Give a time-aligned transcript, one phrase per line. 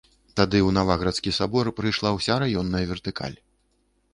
[0.39, 3.37] Тады ў наваградскі сабор прыйшла ўся раённая вертыкаль.